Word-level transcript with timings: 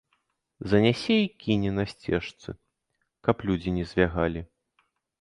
Занясе 0.69 1.13
й 1.17 1.27
кіне 1.43 1.71
на 1.77 1.85
сцежцы, 1.93 2.57
каб 3.29 3.35
людзі 3.51 3.79
не 3.81 3.89
звягалі. 3.93 4.49